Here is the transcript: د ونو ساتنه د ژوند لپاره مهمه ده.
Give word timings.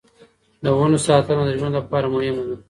د 0.63 0.65
ونو 0.77 0.97
ساتنه 1.07 1.43
د 1.47 1.51
ژوند 1.59 1.73
لپاره 1.79 2.07
مهمه 2.13 2.43
ده. 2.49 2.55